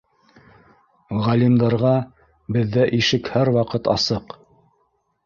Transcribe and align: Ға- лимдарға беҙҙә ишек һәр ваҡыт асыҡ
Ға- 1.25 1.35
лимдарға 1.41 1.91
беҙҙә 2.55 2.87
ишек 3.01 3.29
һәр 3.35 3.53
ваҡыт 3.59 3.91
асыҡ 3.95 4.35